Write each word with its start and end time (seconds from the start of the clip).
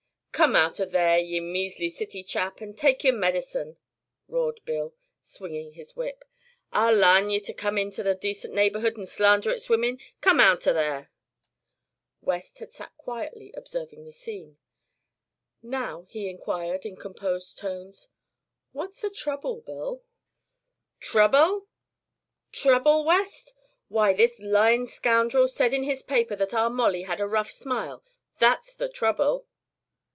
"Come 0.31 0.55
out 0.55 0.79
o' 0.79 0.85
there, 0.85 1.19
ye 1.19 1.39
measly 1.39 1.87
city 1.87 2.23
chap, 2.23 2.63
an' 2.63 2.73
take 2.73 3.03
yer 3.03 3.11
medicine," 3.11 3.77
roared 4.27 4.59
Bill, 4.65 4.95
swinging 5.21 5.73
his 5.73 5.95
whip. 5.95 6.25
"I'll 6.71 6.95
larn 6.97 7.29
ye 7.29 7.39
to 7.41 7.53
come 7.53 7.77
inter 7.77 8.09
a 8.09 8.15
decent 8.15 8.51
neighborhood 8.51 8.97
an' 8.97 9.05
slander 9.05 9.51
its 9.51 9.69
women. 9.69 9.99
Come 10.19 10.39
outer 10.39 10.73
there!" 10.73 11.11
West 12.21 12.57
had 12.57 12.73
sat 12.73 12.91
quietly 12.97 13.53
observing 13.55 14.03
the 14.07 14.11
scene. 14.11 14.57
Now 15.61 16.07
he 16.09 16.27
inquired, 16.27 16.87
in 16.87 16.95
composed 16.95 17.59
tones: 17.59 18.09
"What's 18.71 19.01
the 19.01 19.11
trouble, 19.11 19.57
Bill?" 19.61 20.01
"Trouble? 20.99 21.67
Trouble, 22.51 23.05
West? 23.05 23.53
Why, 23.89 24.11
this 24.11 24.39
lyin' 24.39 24.87
scroundrel 24.87 25.47
said 25.47 25.71
in 25.71 25.83
his 25.83 26.01
paper 26.01 26.35
thet 26.35 26.55
our 26.55 26.71
Molly 26.71 27.03
had 27.03 27.21
a 27.21 27.27
rough 27.27 27.51
smile. 27.51 28.03
That's 28.39 28.73
the 28.73 28.89
trouble!" 28.89 29.45